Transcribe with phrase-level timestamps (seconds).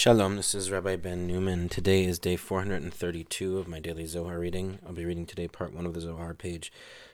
[0.00, 1.68] Shalom, this is Rabbi Ben Newman.
[1.68, 4.78] Today is day 432 of my daily Zohar reading.
[4.86, 6.72] I'll be reading today part 1 of the Zohar, page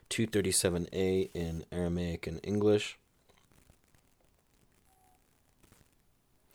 [0.09, 2.97] 237a in Aramaic and English.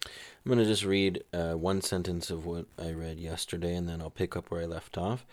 [0.06, 0.12] I'm
[0.46, 4.10] going to just read uh, one sentence of what I read yesterday and then I'll
[4.10, 5.26] pick up where I left off.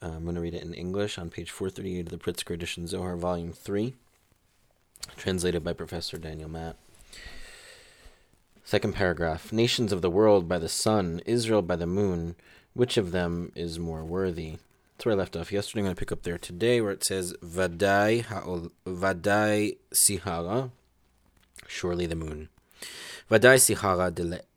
[0.00, 2.86] Uh, I'm going to read it in English on page 438 of the Pritzker edition
[2.86, 3.92] Zohar, volume 3,
[5.18, 6.76] translated by Professor Daniel Matt.
[8.70, 12.36] Second paragraph Nations of the world by the sun, Israel by the moon.
[12.72, 14.58] Which of them is more worthy?
[14.92, 15.80] That's where I left off yesterday.
[15.80, 20.70] I'm going to pick up there today where it says Vadai, ha'ol, Vadai Sihara,
[21.66, 22.48] surely the moon.
[23.28, 24.04] Vadai Sihara,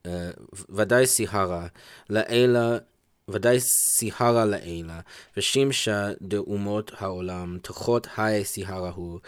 [0.06, 0.34] uh,
[0.72, 1.72] Vadai Sihara,
[2.08, 2.84] La'ela
[3.28, 5.00] ודאי סיהרה לעילה,
[5.38, 9.20] ושימשה דאומות העולם, תחות היי סיהרה הוא,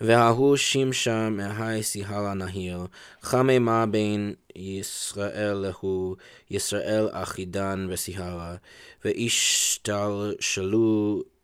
[0.00, 2.86] וההוא שימשה מהי סיהרה נהיר,
[3.22, 6.16] חממה בין ישראל להו,
[6.50, 8.56] ישראל אחידן וסיהרה,
[9.04, 9.62] והשתלשלו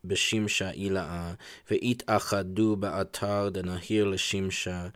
[0.05, 1.33] בשימשה אילאה,
[1.71, 4.87] והתאחדו באתר דנהיר לשימשה,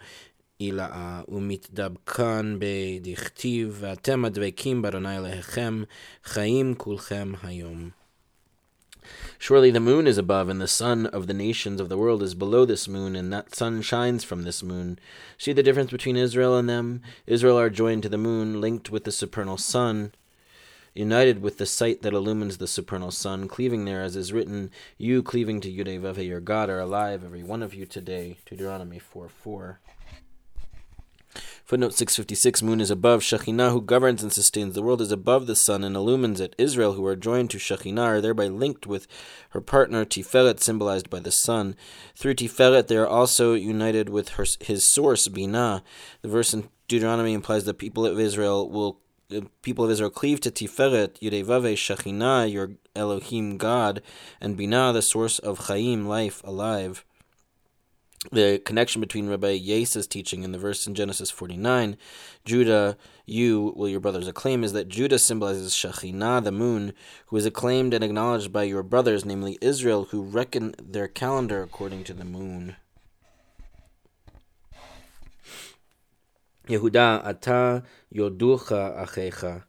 [0.60, 5.84] אילאה, ומתדבקן בדכתיב, ואתם הדבקים באדוני אלוהיכם,
[6.24, 7.90] חיים כולכם היום.
[9.40, 12.36] Surely the moon is above, and the sun of the nations of the world is
[12.36, 15.00] below this moon, and that sun shines from this moon.
[15.40, 17.02] See the difference between Israel and them?
[17.26, 20.14] Israel are joined to the moon, linked with the supernal sun,
[20.94, 25.24] united with the sight that illumines the supernal sun, cleaving there, as is written, You
[25.24, 28.38] cleaving to Yudevave, your God, are alive, every one of you today.
[28.46, 29.80] Deuteronomy 4 4.
[31.67, 33.23] Footnote 656 Moon is above.
[33.23, 36.55] Shekhinah, who governs and sustains the world, is above the sun and illumines it.
[36.59, 39.09] Israel, who are joined to Shekhinah, are thereby linked with
[39.51, 41.75] her partner Tiferet, symbolized by the sun.
[42.15, 45.83] Through Tiferet, they are also united with her, his source, Binah.
[46.23, 49.01] The verse in Deuteronomy implies that people of Israel will
[49.63, 54.03] people of Israel cleave to Tiferet, Yudevave, Shekhinah, your Elohim God,
[54.41, 57.05] and Binah, the source of Chaim, life, alive
[58.33, 61.97] the connection between Rabbi Yesa's teaching and the verse in Genesis 49,
[62.45, 66.93] Judah, you will your brothers acclaim, is that Judah symbolizes Shekhinah, the moon,
[67.27, 72.05] who is acclaimed and acknowledged by your brothers, namely Israel, who reckon their calendar according
[72.05, 72.77] to the moon.
[76.69, 79.65] Yehuda, ata yoducha achecha.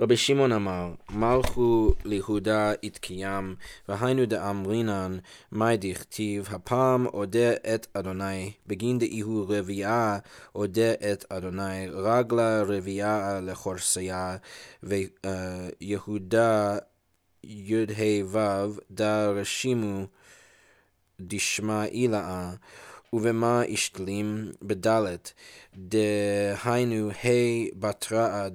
[0.00, 3.54] רבי שמעון אמר, מלכו ליהודה יתקיים,
[3.88, 5.18] והיינו דאמרינן,
[5.52, 10.18] מאי דכתיב, הפעם אודה את אדוני, בגין דאיהו רביעה
[10.54, 14.36] אודה את אדוני, רגלה רביעה לחורסיה,
[14.82, 16.78] ויהודה
[17.44, 18.38] י"ה ו'
[18.90, 20.06] דה רשימו
[21.20, 22.50] דשמע אילאה
[23.12, 24.52] ובמה השתלים?
[24.62, 25.32] בדלת,
[25.76, 28.48] דהיינו ה' בתראה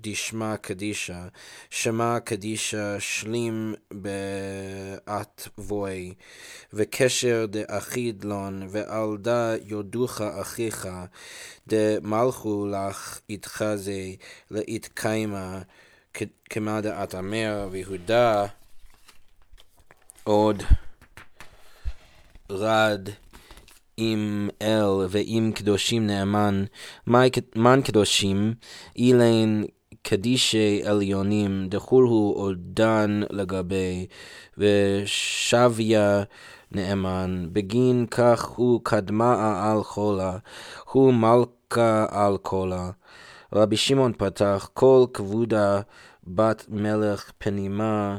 [0.00, 1.26] דשמע קדישה,
[1.70, 3.74] שמע קדישה שלים
[5.04, 6.14] באטבוי,
[6.72, 10.88] וקשר דאחיד לון, ועל דה יודוך אחיך,
[11.68, 14.10] דמלכו לך איתך זה
[14.50, 15.62] להתקיימה,
[16.50, 18.46] כמה דאת אמר, ויהודה
[20.24, 20.62] עוד
[22.50, 23.08] רד
[24.02, 26.64] עם אל ועם קדושים נאמן,
[27.56, 28.54] מן קדושים,
[28.96, 29.62] אילן
[30.02, 34.06] קדישי עליונים, דחולהו עודן לגבי,
[34.58, 36.22] ושביה
[36.72, 40.38] נאמן, בגין כך הוא קדמה על חולה,
[40.90, 42.90] הוא מלכה על קולה.
[43.52, 45.80] רבי שמעון פתח, כל כבודה
[46.26, 48.18] בת מלך פנימה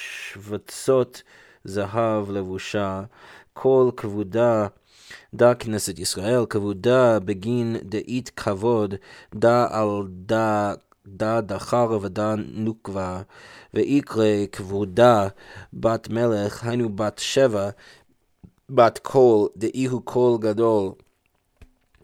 [0.00, 1.22] ממשבצות
[1.64, 3.02] זהב לבושה,
[3.52, 4.66] כל כבודה
[5.34, 8.94] דה כנסת ישראל, כבודה בגין דאית כבוד,
[9.34, 10.74] דה על דה
[11.06, 13.22] דה דחר ודה נוקבה,
[13.74, 15.28] ויקרא כבודה
[15.72, 17.70] בת מלך, היינו בת שבע,
[18.70, 20.92] בת קול, דאיהו קול גדול.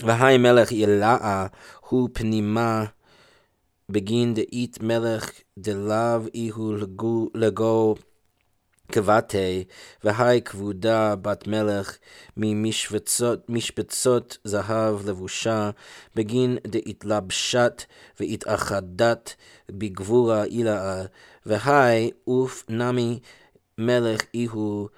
[0.02, 1.46] והי מלך ילאה
[1.88, 2.84] הוא פנימה
[3.88, 6.72] בגין דאית מלך דלאו איהו
[7.34, 7.94] לגו
[8.92, 9.64] כבתי,
[10.04, 11.96] והי כבודה בת מלך
[13.48, 15.70] ממשבצות זהב לבושה,
[16.14, 17.82] בגין דהתלבשת
[18.20, 19.34] והתאחדת
[19.70, 21.02] בגבורה אילאה,
[21.46, 23.18] והי אוף נמי
[23.78, 24.88] מלך איהו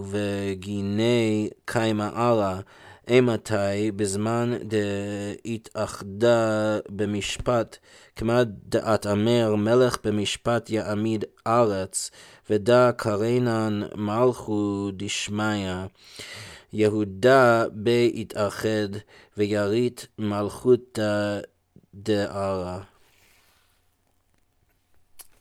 [0.00, 2.60] ובגיני קיימה אללה,
[3.10, 4.52] אימתי בזמן
[5.44, 7.76] דהתאחדה במשפט,
[8.16, 12.10] כמה דעת אמר מלך במשפט יעמיד ארץ,
[12.50, 15.74] ודע קרנן מלכו דשמיא.
[16.72, 18.88] יהודה בהתאחד
[19.36, 21.40] וירית מלכותא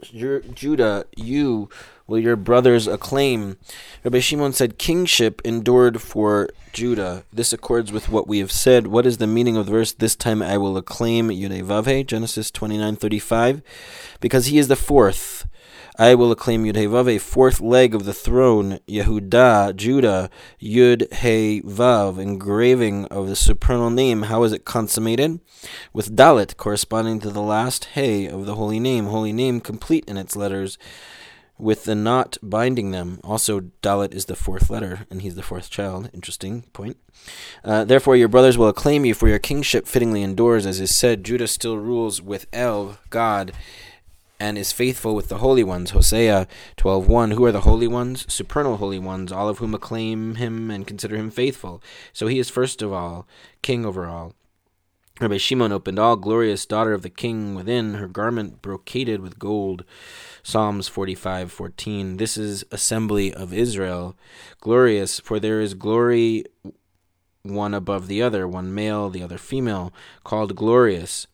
[0.02, 1.70] Judah, you
[2.08, 3.58] will your brothers acclaim.
[4.04, 7.24] Rabbi Shimon said, Kingship endured for Judah.
[7.32, 8.88] This accords with what we have said.
[8.88, 12.96] What is the meaning of the verse, This time I will acclaim Yudevavhe, Genesis 29
[12.96, 13.62] 35?
[14.20, 15.46] Because he is the fourth
[16.00, 20.30] I will acclaim Yud Vav, a fourth leg of the throne, Yehuda, Judah,
[20.62, 24.22] Yud He Vav, engraving of the supernal name.
[24.22, 25.42] How is it consummated?
[25.92, 30.16] With Dalet, corresponding to the last He of the holy name, holy name complete in
[30.16, 30.78] its letters,
[31.58, 33.20] with the knot binding them.
[33.22, 36.10] Also, Dalet is the fourth letter, and he's the fourth child.
[36.14, 36.96] Interesting point.
[37.62, 41.26] Uh, Therefore, your brothers will acclaim you, for your kingship fittingly endures, as is said.
[41.26, 43.52] Judah still rules with El, God
[44.40, 45.92] and is faithful with the holy ones.
[45.92, 46.48] Hosea
[46.78, 48.26] 12:1 Who are the holy ones?
[48.32, 51.82] Supernal holy ones, all of whom acclaim him and consider him faithful.
[52.14, 53.28] So he is first of all
[53.62, 54.34] king over all.
[55.20, 59.84] Rabbi Shimon opened all glorious daughter of the king within her garment brocaded with gold.
[60.44, 64.16] Psalms 45:14 This is assembly of Israel
[64.62, 66.46] glorious for there is glory
[67.44, 69.94] one above the other one male the other female
[70.24, 71.28] called glorious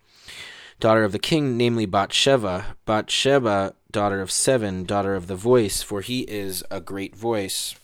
[0.79, 2.75] daughter of the king, namely Bathsheba.
[2.85, 7.75] Bathsheba, daughter of seven, daughter of the voice, for he is a great voice.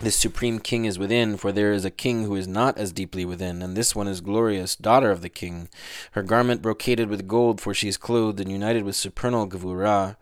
[0.00, 3.24] This supreme king is within, for there is a king who is not as deeply
[3.24, 5.70] within, and this one is glorious, daughter of the king.
[6.12, 10.16] Her garment brocaded with gold, for she is clothed and united with supernal Gevurah.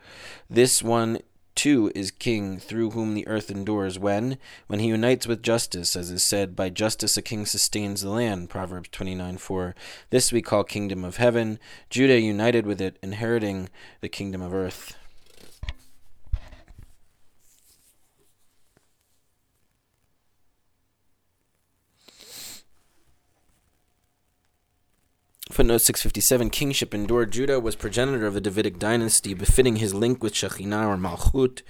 [0.49, 1.19] This one
[1.55, 6.11] too is king through whom the earth endures when when he unites with justice as
[6.11, 9.75] is said by justice a king sustains the land proverbs 29 4
[10.11, 11.59] this we call kingdom of heaven
[11.91, 13.69] judah united with it inheriting
[14.01, 14.97] the kingdom of earth
[25.55, 27.31] Footnote 657 Kingship endured.
[27.31, 31.63] Judah was progenitor of the Davidic dynasty, befitting his link with Shekhinah or Malchut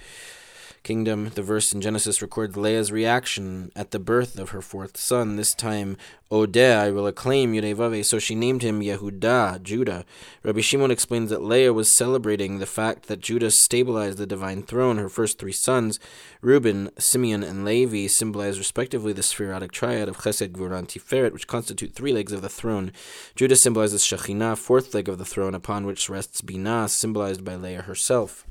[0.85, 1.31] kingdom.
[1.35, 5.35] The verse in Genesis records Leah's reaction at the birth of her fourth son.
[5.35, 5.97] This time,
[6.31, 8.05] Odeh, I will acclaim Yudevave.
[8.05, 10.05] So she named him Yehuda, Judah.
[10.43, 14.97] Rabbi Shimon explains that Leah was celebrating the fact that Judah stabilized the divine throne.
[14.97, 15.99] Her first three sons,
[16.41, 21.47] Reuben, Simeon, and Levi, symbolize respectively the sefirotic triad of Chesed, Gvurah, and Tiferet, which
[21.47, 22.91] constitute three legs of the throne.
[23.35, 27.81] Judah symbolizes Shekhinah, fourth leg of the throne, upon which rests Binah, symbolized by Leah
[27.81, 28.45] herself.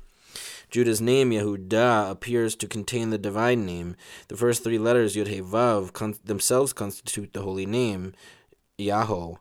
[0.71, 3.97] Judah's name, Yehuda, appears to contain the divine name.
[4.29, 8.13] The first three letters, Yud He Vav, con- themselves constitute the holy name,
[8.79, 9.37] Yahweh.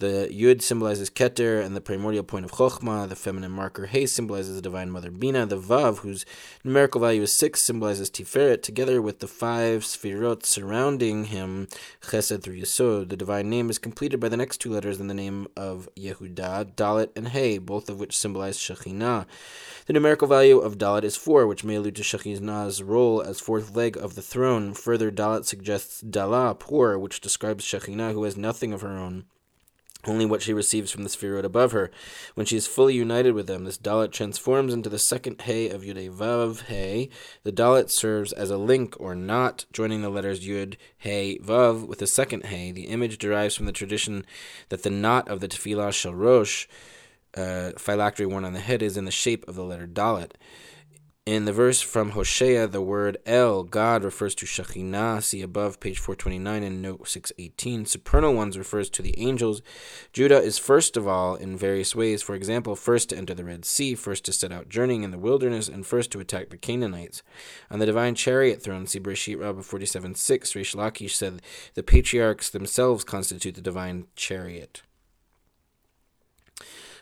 [0.00, 3.08] The Yud symbolizes Keter and the primordial point of Chokhmah.
[3.08, 5.44] The feminine marker He symbolizes the divine mother Bina.
[5.44, 6.24] The Vav, whose
[6.62, 11.66] numerical value is six, symbolizes Tiferet, together with the five Sfirot surrounding him,
[12.00, 13.08] Chesed through Yesod.
[13.08, 16.76] The divine name is completed by the next two letters in the name of Yehuda,
[16.76, 19.26] Dalet, and He, both of which symbolize Shekhinah.
[19.86, 23.74] The numerical value of Dalet is four, which may allude to Shekhinah's role as fourth
[23.74, 24.74] leg of the throne.
[24.74, 29.24] Further, Dalet suggests Dala, poor, which describes Shekhinah, who has nothing of her own
[30.06, 31.90] only what she receives from the sefirot above her.
[32.34, 35.82] When she is fully united with them, this Dalet transforms into the second He of
[35.82, 37.10] Yud Vav He.
[37.42, 41.98] The Dalet serves as a link or knot, joining the letters Yud He Vav with
[41.98, 42.70] the second He.
[42.70, 44.24] The image derives from the tradition
[44.68, 46.68] that the knot of the Tefillah Shel Rosh,
[47.36, 50.32] uh, phylactery worn on the head, is in the shape of the letter Dalet.
[51.28, 55.22] In the verse from Hosea, the word El, God, refers to Shekhinah.
[55.22, 57.84] See above, page 429 and note 618.
[57.84, 59.60] Supernal ones refers to the angels.
[60.14, 62.22] Judah is first of all in various ways.
[62.22, 65.18] For example, first to enter the Red Sea, first to set out journeying in the
[65.18, 67.22] wilderness, and first to attack the Canaanites.
[67.70, 71.42] On the divine chariot throne, see Bereshit Rabbah 47 6, Reish Lakish said,
[71.74, 74.80] The patriarchs themselves constitute the divine chariot.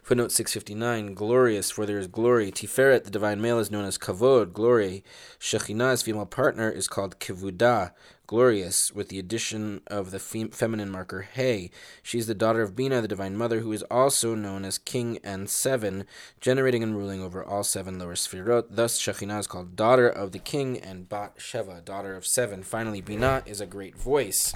[0.06, 2.52] Footnote 659 Glorious, for there is glory.
[2.52, 5.02] Tiferet, the divine male, is known as Kavod, glory.
[5.40, 7.90] Shekhinah's female partner is called Kivudah,
[8.28, 11.72] glorious, with the addition of the fem- feminine marker He.
[12.04, 15.18] She is the daughter of Bina, the divine mother, who is also known as King
[15.25, 16.04] and Seven,
[16.40, 18.66] generating and ruling over all seven lower sefirot.
[18.70, 22.62] Thus, Shekhinah is called daughter of the king and Bat Sheva, daughter of seven.
[22.62, 24.54] Finally, Bina is a great voice.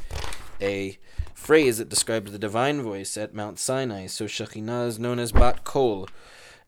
[0.60, 0.98] A
[1.34, 4.06] phrase that describes the divine voice at Mount Sinai.
[4.06, 6.06] So Shekhinah is known as Bat Kol,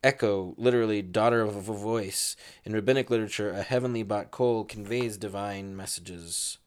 [0.02, 2.34] echo, literally daughter of a voice.
[2.64, 6.58] In rabbinic literature, a heavenly Bat Kol conveys divine messages.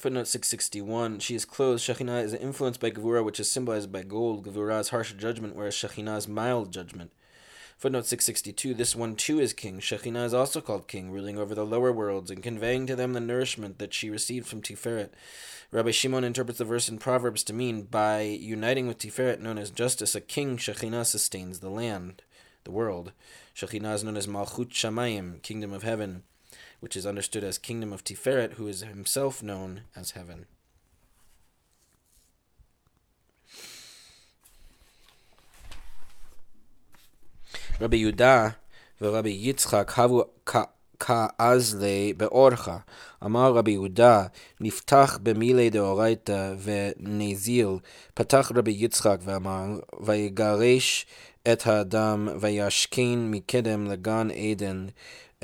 [0.00, 1.18] Footnote 661.
[1.18, 1.82] She is clothed.
[1.82, 4.46] Shekhinah is influenced by Gevurah, which is symbolized by gold.
[4.46, 7.12] Gevurah is harsh judgment, whereas Shekhinah mild judgment.
[7.80, 9.80] Footnote 662 This one too is king.
[9.80, 13.20] Shekhinah is also called king, ruling over the lower worlds and conveying to them the
[13.20, 15.08] nourishment that she received from Tiferet.
[15.72, 19.70] Rabbi Shimon interprets the verse in Proverbs to mean by uniting with Tiferet, known as
[19.70, 22.20] justice, a king, Shekhinah sustains the land,
[22.64, 23.12] the world.
[23.56, 26.24] Shekhinah is known as Malchut Shamayim, kingdom of heaven,
[26.80, 30.44] which is understood as kingdom of Tiferet, who is himself known as heaven.
[37.80, 38.48] רבי יהודה
[39.00, 40.24] ורבי יצחק הבו
[41.00, 42.78] כאזלי באורחה.
[43.24, 44.26] אמר רבי יהודה,
[44.60, 47.68] נפתח במילי דאורייתא ונזיל.
[48.14, 49.66] פתח רבי יצחק ואמר,
[50.00, 51.06] ויגרש
[51.52, 54.86] את האדם וישכין מקדם לגן עדן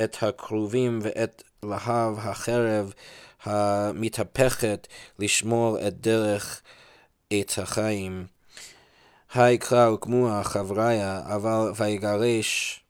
[0.04, 2.92] את הכרובים ואת להב החרב
[3.42, 4.86] המתהפכת
[5.18, 6.62] לשמור את דרך
[7.30, 8.35] עץ החיים.
[9.36, 12.80] היי קרא וכמוה חבריה, אבל ויגרש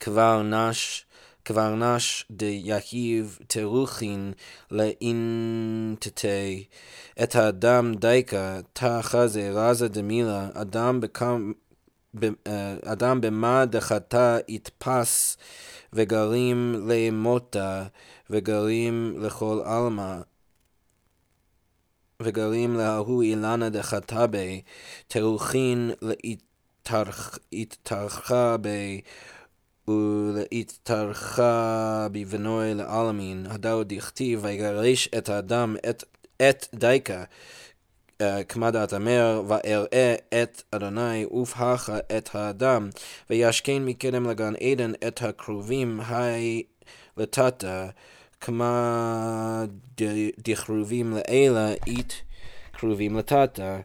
[0.00, 1.04] כבר נש,
[1.44, 4.32] כבר נש דיהיב תרוכין
[4.70, 6.64] לאינטטי,
[7.22, 11.52] את האדם דייקה, תא חזה רזה דמילה, אדם בקם...
[12.84, 15.36] אדם במה דחתה יתפס
[15.92, 17.84] וגרים למותה
[18.30, 20.16] וגרים לכל עלמא
[22.24, 24.62] וגרים להוא אילנה דחטבי,
[25.08, 25.90] תרוכין
[27.52, 29.00] להתארחה בי
[29.88, 31.46] ולהתארחה
[32.12, 36.04] בבנוי לעלמין, הדאו דכתיב ויגרש את האדם את,
[36.42, 37.24] את דייקה
[38.48, 42.90] כמה דעת אמר, ואראה את אדוני ובהכה את האדם,
[43.30, 46.62] וישכן מקדם לגן עדן את הכרובים, היי
[47.16, 47.86] לטאטה,
[48.42, 49.64] כמה
[50.38, 52.22] דכרובים לאלה אית
[52.72, 53.80] כרובים לטאטה.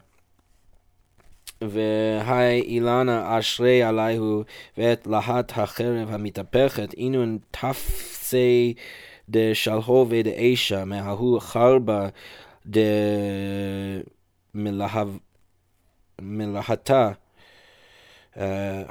[1.60, 4.42] והי אילנה אשרי עליהו
[4.78, 8.74] ואת להט החרב המתהפכת אינון תפסי
[9.28, 12.08] דשלהובי דאישה מההוא חרבה
[14.54, 17.12] דמלהתה אה,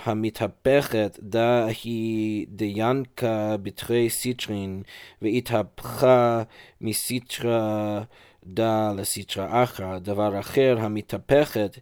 [0.06, 4.84] המתהפכת דה היא דיינקה בתרי סיטרין,
[5.22, 6.44] והתהפכה
[6.82, 8.01] מסיטרה
[8.46, 10.00] דה לסיטרה אחרא.
[10.00, 11.77] דבר אחר, המתהפכת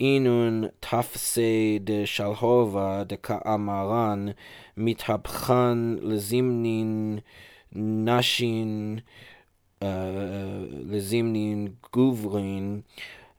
[0.00, 4.26] אינון תפסי דשלהובה דקאמרן,
[4.76, 7.18] מתהפכן לזימנין
[7.76, 8.98] נשין,
[9.80, 9.86] uh,
[10.70, 12.80] לזימנין גוברין,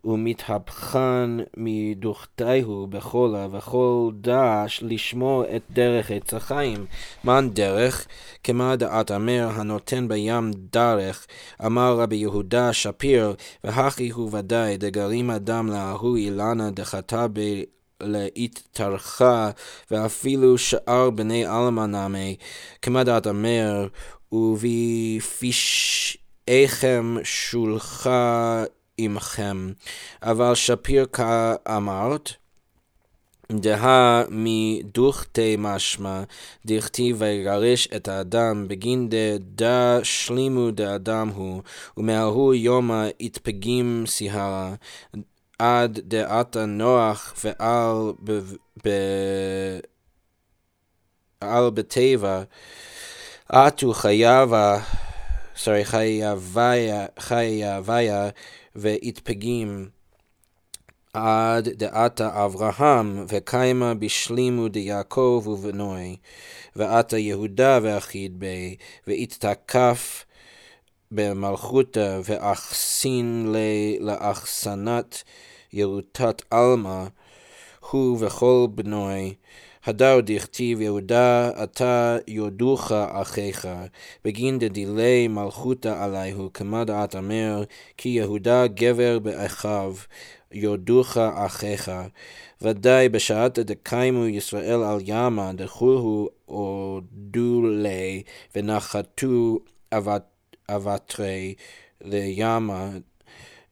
[0.05, 6.85] ומתהפכן מדוכתיהו בחולה, וכל דש לשמור את דרך עץ החיים.
[7.23, 8.07] מן דרך?
[8.43, 11.27] כמה דעת אמר הנותן בים דרך,
[11.65, 17.39] אמר רבי יהודה שפיר, והכי הוא ודאי, דגרים אדם להוא אילנה דחתה ב...
[18.01, 19.51] להתארכה,
[19.91, 22.35] ואפילו שאר בני עלמא נמי,
[22.81, 23.87] כמה דעת אמר,
[24.31, 25.85] ובפשעיכם
[27.23, 28.63] שולחה
[28.97, 29.71] עמכם.
[30.23, 32.29] אבל שפיר כאמרת,
[33.51, 36.23] דהה מדוכתי משמע,
[36.65, 41.61] דכתיב ויגרש את האדם בגין דדה שלימו דאדם הוא,
[41.97, 44.73] ומההוא יומא יתפגים סיהרה,
[45.59, 48.13] עד דעתה נוח ועל
[51.39, 52.43] על בטבע,
[53.49, 54.79] עטו חייבה,
[55.55, 58.29] סורי חייביה, חייביה,
[58.75, 59.89] והתפגים.
[61.13, 66.15] עד דעתה אברהם, וקיימה בשלימו דיעקב ובנוי,
[66.75, 68.75] ועתה יהודה ואחיד בי,
[69.07, 70.25] והתתקף
[71.11, 73.55] במלכותה, ואחסין
[73.99, 75.23] לאחסנת
[75.73, 77.03] ירוטת עלמא,
[77.91, 79.33] הוא וכל בנוי,
[79.85, 83.67] הדר דכתיב יהודה אתה יודוך אחיך,
[84.25, 87.63] בגין דדילי מלכותא עליהו, כמה דעת אמר,
[87.97, 89.95] כי יהודה גבר באחיו,
[90.51, 91.91] יודוך אחיך.
[92.61, 98.23] ודאי בשעתא דקיימו ישראל על ימה, דחוהו הודו לי,
[98.55, 99.59] ונחתו
[100.69, 101.53] אבטרי
[102.01, 102.89] לימה,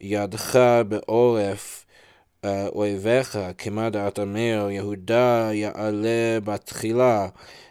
[0.02, 1.81] ידך בעורף,
[2.46, 7.28] אויביך, כמה דעת אמר, יהודה יעלה בתחילה,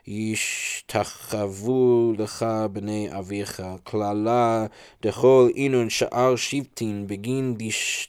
[0.07, 3.63] ישתחוו לך בני אביך.
[3.85, 4.67] קללה
[5.03, 7.57] דכל אינון שאר שבטין בגין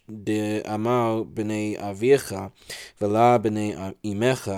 [0.10, 2.36] דאמר בני אביך,
[3.02, 3.76] ולה בני
[4.06, 4.52] אמך.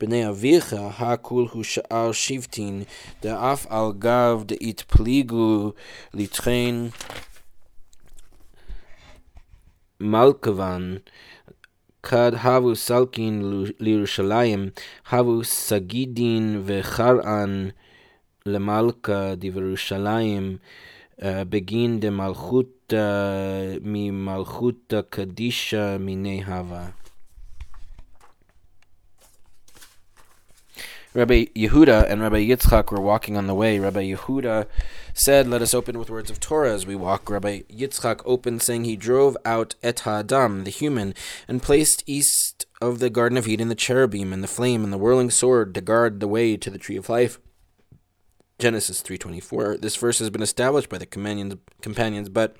[0.00, 2.82] בני אביך, הכול הוא שאר שבטין,
[3.22, 5.72] דאף על גב דאתפליגו
[6.14, 6.88] לטחן
[10.00, 10.96] מלכבן.
[12.02, 14.68] כד הבו סלקין לירושלים,
[15.10, 17.68] הבו סגידין וחרען
[18.46, 20.56] למלכה דבירושלים,
[21.22, 26.88] אה, בגין דמלכותא אה, ממלכותא קדישא מיני הווה.
[31.18, 33.80] Rabbi Yehuda and Rabbi Yitzchak were walking on the way.
[33.80, 34.68] Rabbi Yehuda
[35.14, 37.28] said, Let us open with words of Torah as we walk.
[37.28, 41.14] Rabbi Yitzchak opened, saying, He drove out Et Ha'adam, the human,
[41.48, 44.96] and placed east of the Garden of Eden the cherubim and the flame and the
[44.96, 47.40] whirling sword to guard the way to the tree of life.
[48.60, 49.80] Genesis 3.24.
[49.80, 52.56] This verse has been established by the companions, but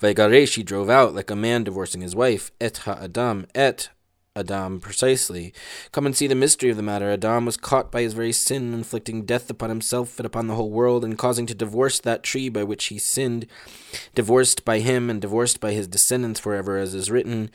[0.00, 2.50] Vaigaresh he drove out like a man divorcing his wife.
[2.62, 3.90] Et ha'adam, et
[4.36, 5.52] Adam precisely.
[5.90, 7.10] Come and see the mystery of the matter.
[7.10, 10.70] Adam was caught by his very sin, inflicting death upon himself and upon the whole
[10.70, 13.46] world, and causing to divorce that tree by which he sinned,
[14.14, 17.50] divorced by him and divorced by his descendants forever, as is written.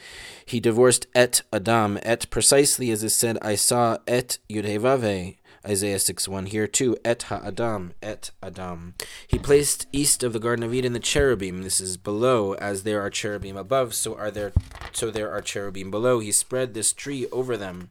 [0.46, 5.38] He divorced et Adam, et precisely as is said, I saw et Yudhevave.
[5.67, 6.45] Isaiah 6 1.
[6.48, 8.93] Here too, et ha-adam, et Adam.
[9.27, 11.63] He placed east of the Garden of Eden the cherubim.
[11.63, 14.53] This is below, as there are cherubim above, so are there
[14.91, 16.19] so there are cherubim below.
[16.19, 17.89] He spread this tree over them.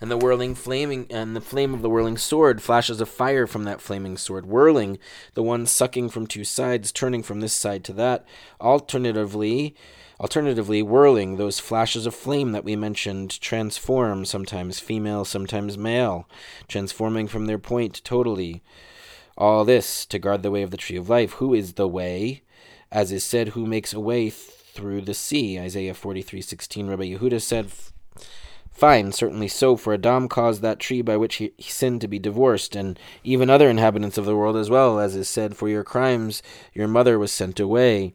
[0.00, 3.64] And the whirling flaming and the flame of the whirling sword flashes of fire from
[3.64, 4.98] that flaming sword, whirling,
[5.34, 8.24] the one sucking from two sides, turning from this side to that.
[8.60, 9.76] Alternatively,
[10.20, 16.28] Alternatively, whirling, those flashes of flame that we mentioned transform, sometimes female, sometimes male,
[16.68, 18.62] transforming from their point totally.
[19.38, 21.32] All this to guard the way of the tree of life.
[21.34, 22.42] Who is the way?
[22.92, 25.58] As is said, who makes a way through the sea?
[25.58, 26.90] Isaiah 43:16.
[26.90, 27.70] Rabbi Yehuda said,
[28.70, 32.18] Fine, certainly so, for Adam caused that tree by which he, he, sinned to be
[32.18, 35.84] divorced, and even other inhabitants of the world as well, as is said, For your
[35.84, 36.42] crimes
[36.74, 38.12] your mother was sent away.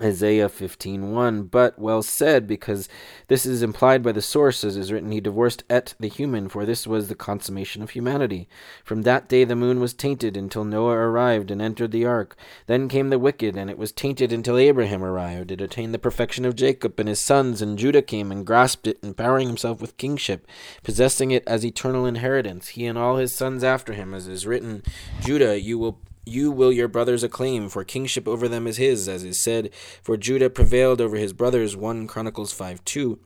[0.00, 2.88] Isaiah 15:1 but well said because
[3.28, 6.64] this is implied by the source as is written he divorced et the human for
[6.64, 8.48] this was the consummation of humanity.
[8.84, 12.36] From that day the moon was tainted until Noah arrived and entered the ark.
[12.66, 15.50] Then came the wicked and it was tainted until Abraham arrived.
[15.50, 18.98] It attained the perfection of Jacob and his sons and Judah came and grasped it
[19.02, 20.46] empowering himself with kingship
[20.82, 22.68] possessing it as eternal inheritance.
[22.68, 24.84] He and all his sons after him as is written
[25.20, 29.24] Judah you will you will your brothers acclaim, for kingship over them is his, as
[29.24, 29.70] is said,
[30.02, 31.76] for Judah prevailed over his brothers.
[31.76, 33.18] 1 Chronicles 5 2.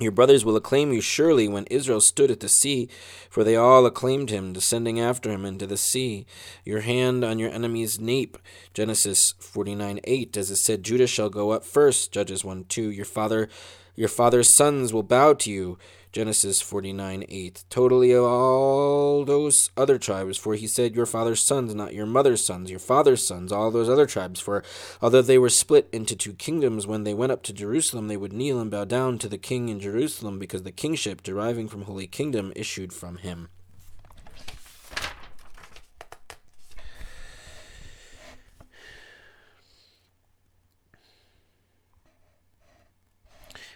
[0.00, 2.88] Your brothers will acclaim you surely when Israel stood at the sea,
[3.30, 6.26] for they all acclaimed him, descending after him into the sea.
[6.64, 8.36] Your hand on your enemy's nape,
[8.72, 12.90] Genesis 49 8, as it said, Judah shall go up first, Judges 1 2.
[12.90, 13.48] Your father
[13.96, 15.78] your father's sons will bow to you.
[16.14, 17.64] Genesis 49 8.
[17.70, 22.46] Totally of all those other tribes, for he said, Your father's sons, not your mother's
[22.46, 24.38] sons, your father's sons, all those other tribes.
[24.38, 24.62] For
[25.02, 28.32] although they were split into two kingdoms, when they went up to Jerusalem, they would
[28.32, 32.06] kneel and bow down to the king in Jerusalem, because the kingship deriving from Holy
[32.06, 33.48] Kingdom issued from him.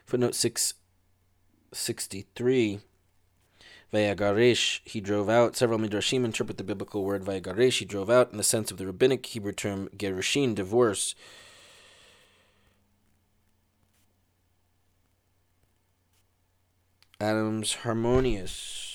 [0.07, 0.37] Footnote
[1.79, 2.81] 663.
[3.93, 5.57] Vayagaresh, he drove out.
[5.57, 8.87] Several midrashim interpret the biblical word Vayagaresh, he drove out, in the sense of the
[8.87, 11.15] rabbinic Hebrew term gerushin, divorce.
[17.21, 18.88] Adam's harmonious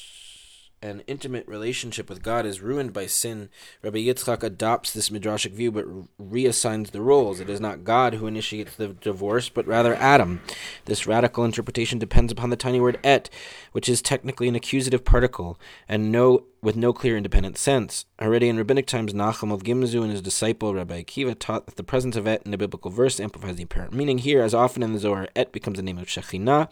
[0.83, 3.49] an intimate relationship with God is ruined by sin,
[3.81, 5.85] Rabbi Yitzchak adopts this midrashic view but
[6.21, 7.39] reassigns the roles.
[7.39, 10.41] It is not God who initiates the divorce, but rather Adam.
[10.85, 13.29] This radical interpretation depends upon the tiny word et,
[13.71, 18.05] which is technically an accusative particle and no with no clear independent sense.
[18.21, 21.83] Already in rabbinic times, Nachum of Gimzu and his disciple Rabbi Akiva taught that the
[21.83, 24.19] presence of et in a biblical verse amplifies the apparent meaning.
[24.19, 26.69] Here, as often in the Zohar, et becomes the name of Shekhinah,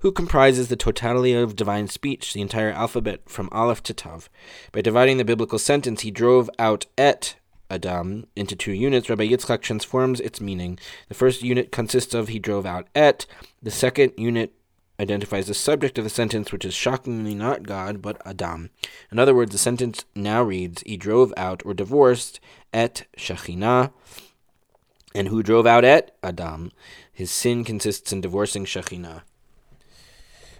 [0.00, 4.28] who comprises the totality of divine speech, the entire alphabet from Aleph to Tav.
[4.72, 7.36] By dividing the biblical sentence, he drove out et
[7.70, 9.08] Adam into two units.
[9.08, 10.78] Rabbi Yitzchak transforms its meaning.
[11.08, 13.26] The first unit consists of he drove out et.
[13.62, 14.52] The second unit
[15.02, 18.70] identifies the subject of the sentence, which is shockingly not God, but Adam.
[19.10, 22.40] In other words, the sentence now reads, He drove out or divorced
[22.72, 23.92] et Shekhinah.
[25.14, 26.72] And who drove out et Adam?
[27.12, 29.22] His sin consists in divorcing Shekhinah.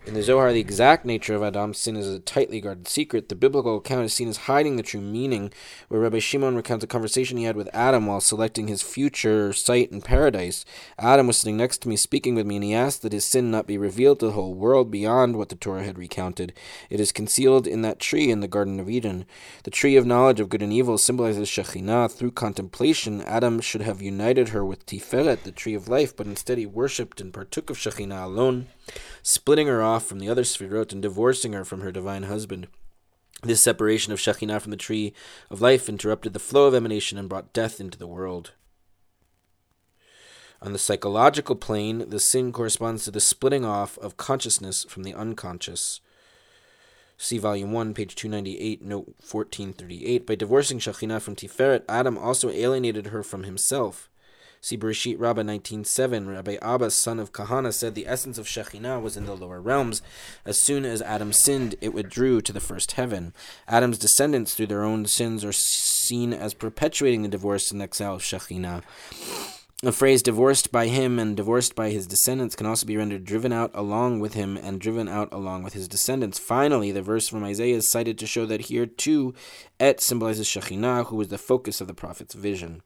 [0.05, 3.29] In the Zohar, the exact nature of Adam's sin is a tightly guarded secret.
[3.29, 5.53] The biblical account is seen as hiding the true meaning,
[5.87, 9.93] where Rabbi Shimon recounts a conversation he had with Adam while selecting his future site
[9.93, 10.65] in paradise.
[10.99, 13.53] Adam was sitting next to me speaking with me, and he asked that his sin
[13.53, 16.53] not be revealed to the whole world beyond what the Torah had recounted.
[16.91, 19.25] It is concealed in that tree in the Garden of Eden.
[19.63, 22.11] The tree of knowledge of good and evil symbolizes Shekhinah.
[22.11, 26.59] Through contemplation, Adam should have united her with Tiferet, the tree of life, but instead
[26.59, 28.67] he worshipped and partook of Shekhinah alone
[29.23, 32.67] splitting her off from the other Sfirot and divorcing her from her divine husband.
[33.43, 35.13] This separation of Shekhinah from the tree
[35.51, 38.53] of life interrupted the flow of emanation and brought death into the world.
[40.61, 45.13] On the psychological plane, the sin corresponds to the splitting off of consciousness from the
[45.13, 46.01] unconscious.
[47.17, 50.25] See Volume 1, page 298, note 1438.
[50.25, 54.09] By divorcing Shekhinah from Tiferet, Adam also alienated her from himself.
[54.65, 56.29] See Bereshit Rabbah 19.7.
[56.29, 60.03] Rabbi Abba, son of Kahana, said the essence of Shekhinah was in the lower realms.
[60.47, 63.35] As soon as Adam sinned, it withdrew to the first heaven.
[63.67, 68.23] Adam's descendants, through their own sins, are seen as perpetuating the divorce and exile of
[68.23, 68.85] Shekhinah.
[69.83, 73.53] The phrase divorced by him and divorced by his descendants can also be rendered driven
[73.53, 76.39] out along with him and driven out along with his descendants.
[76.39, 79.35] Finally, the verse from Isaiah is cited to show that here too,
[79.81, 82.83] Et symbolizes Shekhinah, who was the focus of the prophet's vision.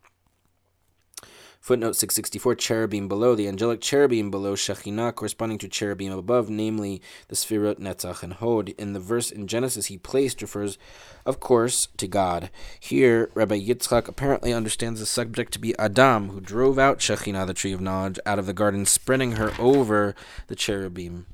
[1.67, 7.35] Footnote 664 Cherubim below, the angelic cherubim below Shekhinah, corresponding to cherubim above, namely the
[7.35, 8.69] Sfirot Netzach and Hod.
[8.79, 10.79] In the verse in Genesis he placed refers,
[11.25, 12.51] of course, to God.
[12.79, 17.53] Here, Rabbi Yitzchak apparently understands the subject to be Adam, who drove out Shekhinah, the
[17.53, 20.15] tree of knowledge, out of the garden, spreading her over
[20.47, 21.27] the cherubim.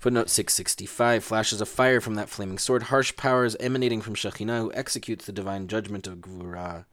[0.00, 4.72] Footnote 665 Flashes of fire from that flaming sword, harsh powers emanating from Shekhinah, who
[4.74, 6.84] executes the divine judgment of Gvurah.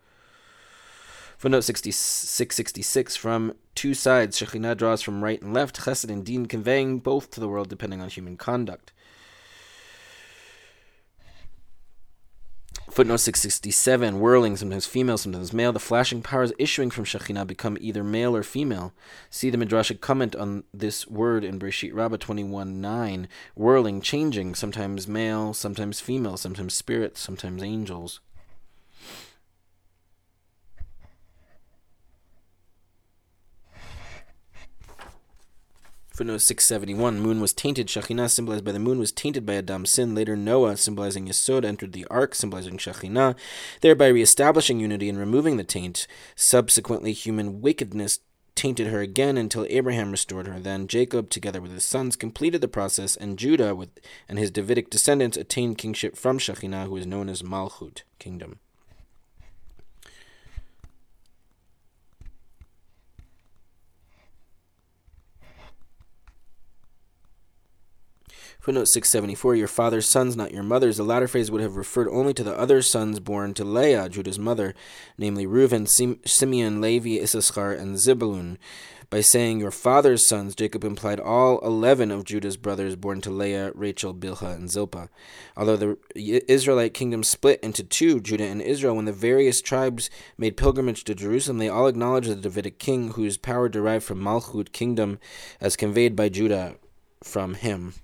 [1.40, 7.00] Footnote 666 from two sides, Shekhinah draws from right and left, Chesed and Din conveying
[7.00, 8.92] both to the world depending on human conduct.
[12.92, 15.72] Footnote 667, whirling, sometimes female, sometimes male.
[15.72, 18.92] The flashing powers issuing from Shekhinah become either male or female.
[19.30, 23.30] See the Midrashic comment on this word in Bereshit Rabbah 21 9.
[23.56, 28.20] Whirling, changing, sometimes male, sometimes female, sometimes spirits, sometimes angels.
[36.20, 37.88] Footnote 671 Moon was tainted.
[37.88, 40.14] Shekhinah, symbolized by the moon, was tainted by Adam's sin.
[40.14, 43.38] Later, Noah, symbolizing Yesod, entered the ark, symbolizing Shekhinah,
[43.80, 46.08] thereby reestablishing unity and removing the taint.
[46.36, 48.20] Subsequently, human wickedness
[48.54, 50.60] tainted her again until Abraham restored her.
[50.60, 54.90] Then Jacob, together with his sons, completed the process, and Judah with, and his Davidic
[54.90, 58.60] descendants attained kingship from Shekhinah, who is known as Malchut, kingdom.
[68.70, 70.98] Footnote 674 Your father's sons, not your mother's.
[70.98, 74.38] The latter phrase would have referred only to the other sons born to Leah, Judah's
[74.38, 74.76] mother,
[75.18, 78.60] namely Reuben, Sim- Simeon, Levi, Issachar, and Zebulun.
[79.10, 83.72] By saying your father's sons, Jacob implied all eleven of Judah's brothers born to Leah,
[83.74, 85.10] Rachel, Bilhah, and Zilpah.
[85.58, 90.58] Although the Israelite kingdom split into two, Judah and Israel, when the various tribes made
[90.58, 95.18] pilgrimage to Jerusalem, they all acknowledged the Davidic king, whose power derived from Malchut kingdom,
[95.60, 96.76] as conveyed by Judah
[97.24, 97.96] from him.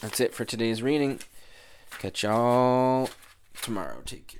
[0.00, 1.20] That's it for today's reading.
[1.98, 3.10] Catch y'all
[3.60, 3.98] tomorrow.
[4.06, 4.39] Take care.